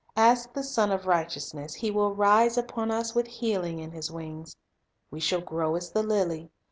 [0.17, 4.55] As the Sun of Righteousness, He will arise upon us "with healing in His wings."
[5.11, 6.49] We shall "grow as the lily."